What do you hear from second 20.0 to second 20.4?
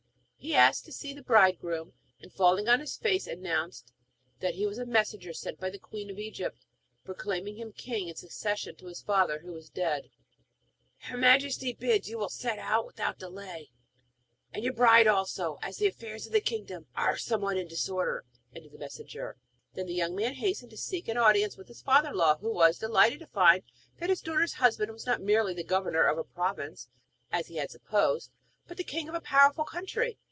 man